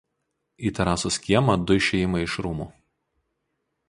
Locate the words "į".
0.69-0.69